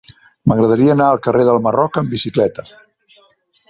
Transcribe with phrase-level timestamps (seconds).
[0.51, 2.71] M'agradaria anar al carrer del Marroc amb bicicleta.